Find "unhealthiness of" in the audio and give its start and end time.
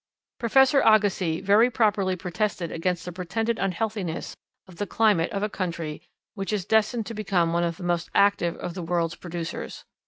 3.59-4.77